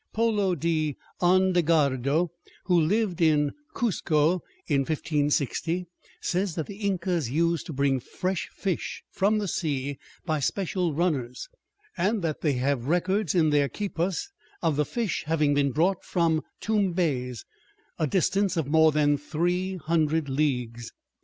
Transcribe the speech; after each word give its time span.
Polo 0.15 0.55
de 0.55 0.97
Ondegardo, 1.21 2.31
who 2.65 2.81
lived 2.81 3.21
in 3.21 3.51
Cuzco 3.75 4.41
in 4.65 4.79
1560, 4.79 5.85
says 6.19 6.55
that 6.55 6.65
the 6.65 6.77
Incas 6.77 7.29
used 7.29 7.67
to 7.67 7.73
bring 7.73 7.99
fresh 7.99 8.49
fish 8.51 9.03
from 9.11 9.37
the 9.37 9.47
sea 9.47 9.99
by 10.25 10.39
special 10.39 10.95
runners, 10.95 11.49
and 11.95 12.23
that 12.23 12.41
"they 12.41 12.53
have 12.53 12.87
records 12.87 13.35
in 13.35 13.51
their 13.51 13.69
quipus 13.69 14.27
of 14.63 14.75
the 14.75 14.85
fish 14.85 15.23
having 15.27 15.53
been 15.53 15.71
brought 15.71 16.03
from 16.03 16.41
Tumbez, 16.61 17.45
a 17.99 18.07
distance 18.07 18.57
of 18.57 18.65
more 18.65 18.91
than 18.91 19.17
three 19.19 19.75
hundred 19.75 20.27
leagues." 20.29 20.91